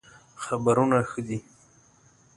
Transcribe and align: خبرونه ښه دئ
خبرونه 0.43 0.97
ښه 1.09 1.19
دئ 1.27 1.37